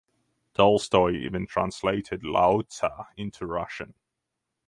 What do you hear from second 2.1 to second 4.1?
Laozi into Russian.